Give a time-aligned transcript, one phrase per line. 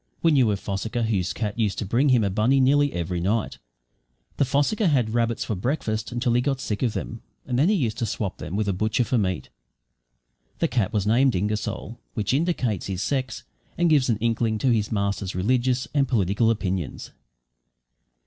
[0.23, 3.59] We knew a fossicker whose cat used to bring him a bunny nearly every night.
[4.37, 7.75] The fossicker had rabbits for breakfast until he got sick of them, and then he
[7.75, 9.49] used to swap them with a butcher for meat.
[10.57, 13.43] The cat was named Ingersoll, which indicates his sex
[13.77, 17.11] and gives an inkling to his master's religious and political opinions.